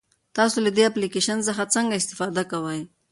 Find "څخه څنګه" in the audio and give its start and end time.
1.47-1.95